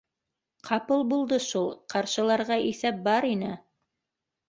[0.69, 3.57] —Ҡапыл булды шул, ҡаршыларға иҫәп бар ине